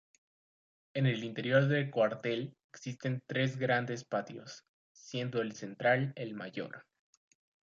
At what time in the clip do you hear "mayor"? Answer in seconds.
6.33-6.87